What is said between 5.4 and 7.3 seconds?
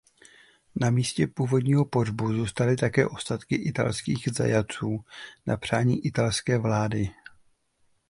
na přání Italské vlády.